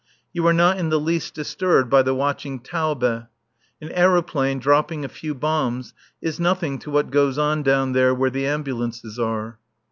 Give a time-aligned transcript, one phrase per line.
[0.33, 3.03] You are not in the least disturbed by the watching Taube.
[3.79, 5.93] An aeroplane, dropping a few bombs,
[6.23, 9.59] is nothing to what goes on down there where the ambulances are.